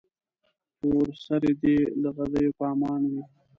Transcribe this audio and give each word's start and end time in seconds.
تور 0.79 1.07
سرې 1.25 1.51
دې 1.61 1.77
له 2.01 2.09
غدیو 2.17 2.55
په 2.57 2.63
امان 2.73 3.01
وي. 3.11 3.23